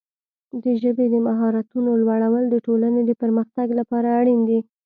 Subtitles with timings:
[0.63, 4.59] د ژبې د مهارتونو لوړول د ټولنې د پرمختګ لپاره اړین دي.